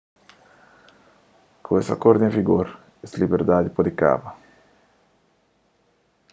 ku 1.63 1.69
es 1.81 1.87
akordu 1.95 2.23
en 2.27 2.33
vigor 2.37 2.67
es 3.05 3.11
liberdadi 3.21 3.75
pode 3.75 3.91
kaba 3.99 4.29